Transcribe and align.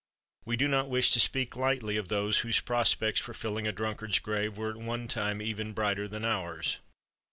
We 0.45 0.57
do 0.57 0.67
not 0.67 0.89
wish 0.89 1.11
to 1.11 1.19
speak 1.19 1.55
lightly 1.55 1.95
of 1.95 2.07
those 2.07 2.39
whose 2.39 2.59
prospects 2.59 3.19
for 3.19 3.35
filling 3.35 3.67
a 3.67 3.71
drunkard's 3.71 4.17
grave 4.17 4.57
were 4.57 4.71
at 4.71 4.77
one 4.77 5.07
time 5.07 5.43
even 5.43 5.73
brighter 5.73 6.07
than 6.07 6.25
ours. 6.25 6.79